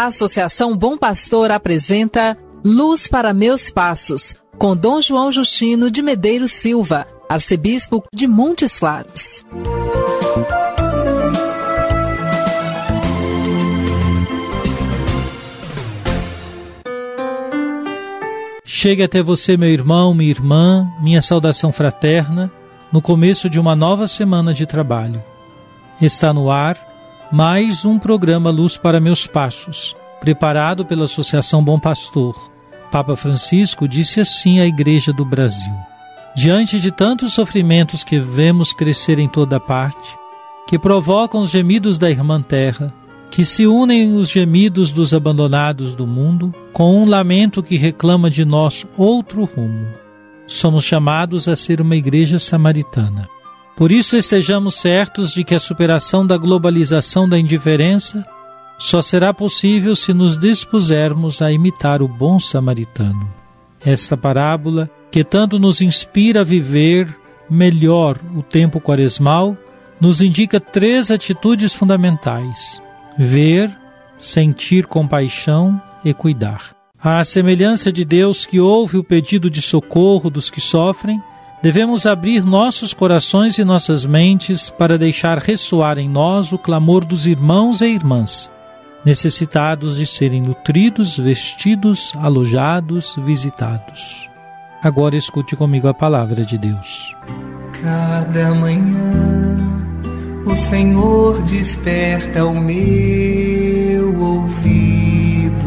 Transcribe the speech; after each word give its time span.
A 0.00 0.06
Associação 0.06 0.74
Bom 0.74 0.96
Pastor 0.96 1.50
apresenta 1.50 2.34
Luz 2.64 3.06
para 3.06 3.34
Meus 3.34 3.68
Passos, 3.68 4.34
com 4.56 4.74
Dom 4.74 4.98
João 4.98 5.30
Justino 5.30 5.90
de 5.90 6.00
Medeiros 6.00 6.52
Silva, 6.52 7.06
arcebispo 7.28 8.02
de 8.10 8.26
Montes 8.26 8.78
Claros. 8.78 9.44
Chegue 18.64 19.02
até 19.02 19.22
você, 19.22 19.54
meu 19.58 19.68
irmão, 19.68 20.14
minha 20.14 20.30
irmã, 20.30 20.90
minha 21.02 21.20
saudação 21.20 21.70
fraterna, 21.70 22.50
no 22.90 23.02
começo 23.02 23.50
de 23.50 23.60
uma 23.60 23.76
nova 23.76 24.08
semana 24.08 24.54
de 24.54 24.64
trabalho. 24.64 25.22
Está 26.00 26.32
no 26.32 26.50
ar 26.50 26.89
mais 27.32 27.84
um 27.84 27.96
programa 27.96 28.50
Luz 28.50 28.76
para 28.76 28.98
Meus 28.98 29.24
Passos, 29.24 29.94
preparado 30.18 30.84
pela 30.84 31.04
Associação 31.04 31.62
Bom 31.62 31.78
Pastor. 31.78 32.34
Papa 32.90 33.14
Francisco 33.14 33.86
disse 33.86 34.20
assim 34.20 34.58
à 34.58 34.66
Igreja 34.66 35.12
do 35.12 35.24
Brasil: 35.24 35.72
Diante 36.34 36.80
de 36.80 36.90
tantos 36.90 37.32
sofrimentos 37.32 38.02
que 38.02 38.18
vemos 38.18 38.72
crescer 38.72 39.20
em 39.20 39.28
toda 39.28 39.60
parte, 39.60 40.18
que 40.66 40.76
provocam 40.76 41.42
os 41.42 41.50
gemidos 41.50 41.98
da 41.98 42.10
irmã 42.10 42.42
terra, 42.42 42.92
que 43.30 43.44
se 43.44 43.64
unem 43.64 44.16
os 44.16 44.28
gemidos 44.28 44.90
dos 44.90 45.14
abandonados 45.14 45.94
do 45.94 46.08
mundo, 46.08 46.52
com 46.72 47.00
um 47.00 47.08
lamento 47.08 47.62
que 47.62 47.76
reclama 47.76 48.28
de 48.28 48.44
nós 48.44 48.84
outro 48.96 49.44
rumo. 49.44 49.86
Somos 50.48 50.84
chamados 50.84 51.46
a 51.46 51.54
ser 51.54 51.80
uma 51.80 51.94
igreja 51.94 52.40
samaritana 52.40 53.28
por 53.80 53.90
isso, 53.90 54.14
estejamos 54.14 54.74
certos 54.74 55.32
de 55.32 55.42
que 55.42 55.54
a 55.54 55.58
superação 55.58 56.26
da 56.26 56.36
globalização 56.36 57.26
da 57.26 57.38
indiferença 57.38 58.26
só 58.78 59.00
será 59.00 59.32
possível 59.32 59.96
se 59.96 60.12
nos 60.12 60.36
dispusermos 60.36 61.40
a 61.40 61.50
imitar 61.50 62.02
o 62.02 62.06
bom 62.06 62.38
samaritano. 62.38 63.26
Esta 63.82 64.18
parábola, 64.18 64.90
que 65.10 65.24
tanto 65.24 65.58
nos 65.58 65.80
inspira 65.80 66.42
a 66.42 66.44
viver 66.44 67.08
melhor 67.48 68.18
o 68.36 68.42
tempo 68.42 68.82
quaresmal, 68.82 69.56
nos 69.98 70.20
indica 70.20 70.60
três 70.60 71.10
atitudes 71.10 71.72
fundamentais: 71.72 72.82
ver, 73.16 73.74
sentir 74.18 74.84
compaixão 74.84 75.80
e 76.04 76.12
cuidar. 76.12 76.76
À 77.02 77.24
semelhança 77.24 77.90
de 77.90 78.04
Deus 78.04 78.44
que 78.44 78.60
ouve 78.60 78.98
o 78.98 79.04
pedido 79.04 79.48
de 79.48 79.62
socorro 79.62 80.28
dos 80.28 80.50
que 80.50 80.60
sofrem, 80.60 81.18
Devemos 81.62 82.06
abrir 82.06 82.42
nossos 82.42 82.94
corações 82.94 83.58
e 83.58 83.64
nossas 83.64 84.06
mentes 84.06 84.70
para 84.70 84.96
deixar 84.96 85.36
ressoar 85.36 85.98
em 85.98 86.08
nós 86.08 86.52
o 86.52 86.58
clamor 86.58 87.04
dos 87.04 87.26
irmãos 87.26 87.82
e 87.82 87.86
irmãs, 87.86 88.50
necessitados 89.04 89.96
de 89.96 90.06
serem 90.06 90.40
nutridos, 90.40 91.18
vestidos, 91.18 92.14
alojados, 92.16 93.14
visitados. 93.18 94.26
Agora 94.82 95.16
escute 95.16 95.54
comigo 95.54 95.86
a 95.86 95.92
palavra 95.92 96.46
de 96.46 96.56
Deus. 96.56 97.14
Cada 97.82 98.54
manhã 98.54 99.58
o 100.46 100.56
Senhor 100.56 101.42
desperta 101.42 102.42
o 102.42 102.58
meu 102.58 104.18
ouvido 104.18 105.60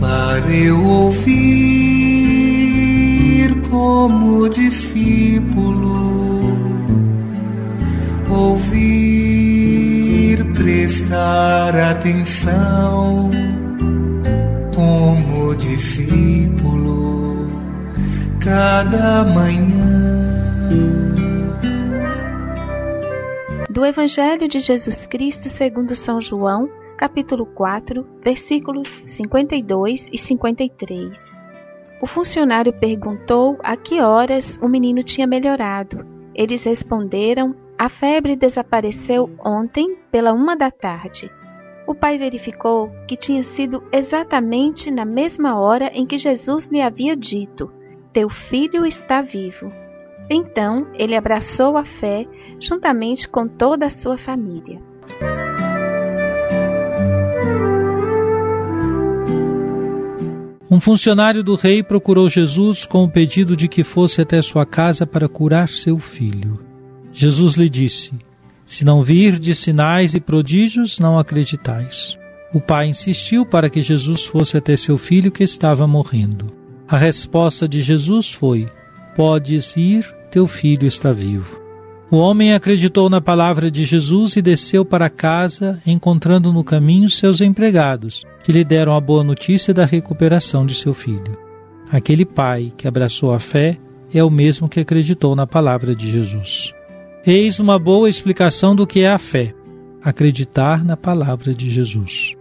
para 0.00 0.50
eu 0.52 0.82
ouvir 0.84 1.77
como 3.70 4.48
discípulo, 4.48 5.92
ouvir, 8.30 9.72
prestar 10.54 11.76
atenção, 11.76 13.30
como 14.74 15.54
discípulo, 15.54 17.46
cada 18.40 19.24
manhã. 19.24 20.08
Do 23.70 23.84
Evangelho 23.84 24.48
de 24.48 24.58
Jesus 24.60 25.06
Cristo 25.06 25.48
segundo 25.48 25.94
São 25.94 26.20
João, 26.20 26.68
capítulo 26.96 27.46
4, 27.46 28.04
versículos 28.24 29.02
52 29.04 30.08
e 30.12 30.18
53. 30.18 31.47
O 32.00 32.06
funcionário 32.06 32.72
perguntou 32.72 33.58
a 33.62 33.76
que 33.76 34.00
horas 34.00 34.58
o 34.62 34.68
menino 34.68 35.02
tinha 35.02 35.26
melhorado. 35.26 36.06
Eles 36.34 36.64
responderam: 36.64 37.54
a 37.76 37.88
febre 37.88 38.36
desapareceu 38.36 39.30
ontem 39.44 39.96
pela 40.10 40.32
uma 40.32 40.56
da 40.56 40.70
tarde. 40.70 41.30
O 41.86 41.94
pai 41.94 42.18
verificou 42.18 42.90
que 43.08 43.16
tinha 43.16 43.42
sido 43.42 43.82
exatamente 43.90 44.90
na 44.90 45.04
mesma 45.04 45.58
hora 45.58 45.90
em 45.94 46.06
que 46.06 46.18
Jesus 46.18 46.68
lhe 46.68 46.80
havia 46.80 47.16
dito: 47.16 47.72
Teu 48.12 48.28
filho 48.28 48.86
está 48.86 49.22
vivo. 49.22 49.72
Então 50.30 50.86
ele 50.98 51.16
abraçou 51.16 51.76
a 51.76 51.84
fé 51.84 52.26
juntamente 52.60 53.28
com 53.28 53.48
toda 53.48 53.86
a 53.86 53.90
sua 53.90 54.18
família. 54.18 54.80
Um 60.78 60.80
funcionário 60.80 61.42
do 61.42 61.56
rei 61.56 61.82
procurou 61.82 62.28
Jesus 62.28 62.86
com 62.86 63.02
o 63.02 63.10
pedido 63.10 63.56
de 63.56 63.66
que 63.66 63.82
fosse 63.82 64.20
até 64.20 64.40
sua 64.40 64.64
casa 64.64 65.04
para 65.04 65.28
curar 65.28 65.68
seu 65.68 65.98
filho. 65.98 66.60
Jesus 67.12 67.56
lhe 67.56 67.68
disse: 67.68 68.12
Se 68.64 68.84
não 68.84 69.02
virdes 69.02 69.58
sinais 69.58 70.14
e 70.14 70.20
prodígios, 70.20 71.00
não 71.00 71.18
acreditais. 71.18 72.16
O 72.54 72.60
pai 72.60 72.86
insistiu 72.86 73.44
para 73.44 73.68
que 73.68 73.82
Jesus 73.82 74.24
fosse 74.24 74.56
até 74.56 74.76
seu 74.76 74.96
filho 74.96 75.32
que 75.32 75.42
estava 75.42 75.84
morrendo. 75.84 76.46
A 76.86 76.96
resposta 76.96 77.66
de 77.66 77.82
Jesus 77.82 78.30
foi: 78.30 78.68
Podes 79.16 79.76
ir, 79.76 80.08
teu 80.30 80.46
filho 80.46 80.86
está 80.86 81.12
vivo. 81.12 81.57
O 82.10 82.16
homem 82.16 82.54
acreditou 82.54 83.10
na 83.10 83.20
palavra 83.20 83.70
de 83.70 83.84
Jesus 83.84 84.36
e 84.36 84.40
desceu 84.40 84.82
para 84.82 85.10
casa, 85.10 85.78
encontrando 85.86 86.50
no 86.50 86.64
caminho 86.64 87.06
seus 87.10 87.42
empregados, 87.42 88.24
que 88.42 88.50
lhe 88.50 88.64
deram 88.64 88.96
a 88.96 89.00
boa 89.00 89.22
notícia 89.22 89.74
da 89.74 89.84
recuperação 89.84 90.64
de 90.64 90.74
seu 90.74 90.94
filho. 90.94 91.36
Aquele 91.92 92.24
pai 92.24 92.72
que 92.78 92.88
abraçou 92.88 93.34
a 93.34 93.38
fé 93.38 93.78
é 94.12 94.24
o 94.24 94.30
mesmo 94.30 94.70
que 94.70 94.80
acreditou 94.80 95.36
na 95.36 95.46
palavra 95.46 95.94
de 95.94 96.10
Jesus. 96.10 96.72
Eis 97.26 97.60
uma 97.60 97.78
boa 97.78 98.08
explicação 98.08 98.74
do 98.74 98.86
que 98.86 99.00
é 99.00 99.08
a 99.10 99.18
fé: 99.18 99.54
acreditar 100.02 100.82
na 100.82 100.96
palavra 100.96 101.52
de 101.52 101.68
Jesus. 101.68 102.34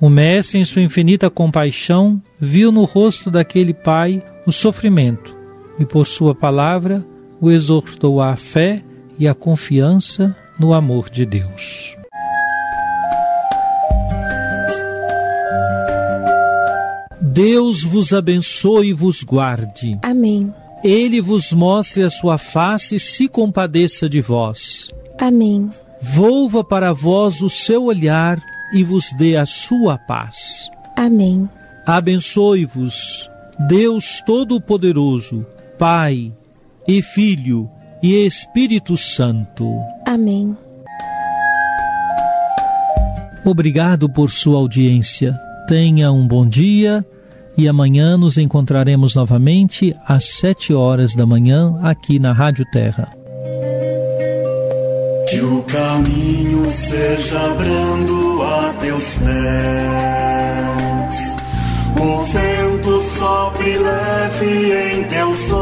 O 0.00 0.08
Mestre, 0.08 0.58
em 0.58 0.64
sua 0.64 0.82
infinita 0.82 1.30
compaixão, 1.30 2.20
viu 2.40 2.72
no 2.72 2.82
rosto 2.82 3.30
daquele 3.30 3.72
pai 3.72 4.20
o 4.44 4.50
sofrimento 4.50 5.36
e, 5.78 5.84
por 5.84 6.08
sua 6.08 6.34
palavra, 6.34 7.06
o 7.40 7.52
exortou 7.52 8.20
à 8.20 8.34
fé 8.34 8.82
e 9.18 9.28
a 9.28 9.34
confiança 9.34 10.36
no 10.58 10.72
amor 10.72 11.08
de 11.08 11.24
Deus. 11.24 11.96
Deus 17.20 17.82
vos 17.82 18.12
abençoe 18.12 18.88
e 18.88 18.92
vos 18.92 19.22
guarde. 19.22 19.98
Amém. 20.02 20.52
Ele 20.84 21.20
vos 21.20 21.52
mostre 21.52 22.02
a 22.02 22.10
sua 22.10 22.36
face 22.36 22.96
e 22.96 23.00
se 23.00 23.26
compadeça 23.26 24.08
de 24.08 24.20
vós. 24.20 24.90
Amém. 25.18 25.70
Volva 26.00 26.62
para 26.62 26.92
vós 26.92 27.40
o 27.40 27.48
seu 27.48 27.84
olhar 27.84 28.42
e 28.74 28.82
vos 28.82 29.12
dê 29.12 29.36
a 29.36 29.46
sua 29.46 29.96
paz. 29.96 30.68
Amém. 30.96 31.48
Abençoe-vos, 31.86 33.30
Deus 33.68 34.20
Todo-Poderoso, 34.26 35.46
Pai 35.78 36.32
e 36.86 37.00
Filho 37.00 37.70
e 38.02 38.26
Espírito 38.26 38.96
Santo. 38.96 39.64
Amém. 40.06 40.56
Obrigado 43.44 44.08
por 44.08 44.30
sua 44.30 44.58
audiência. 44.58 45.38
Tenha 45.68 46.10
um 46.12 46.26
bom 46.26 46.46
dia 46.46 47.04
e 47.56 47.68
amanhã 47.68 48.16
nos 48.16 48.38
encontraremos 48.38 49.14
novamente 49.14 49.94
às 50.06 50.24
sete 50.40 50.72
horas 50.72 51.14
da 51.14 51.26
manhã 51.26 51.78
aqui 51.82 52.18
na 52.18 52.32
Rádio 52.32 52.64
Terra. 52.72 53.08
Que 55.28 55.40
o 55.40 55.62
caminho 55.62 56.70
seja 56.70 57.54
brando 57.54 58.42
a 58.42 58.74
teus 58.80 59.14
pés. 59.14 60.32
O 61.98 62.26
sempre 62.32 63.78
leve 63.78 64.94
em 64.94 65.04
teus 65.04 65.52
ombros. 65.52 65.61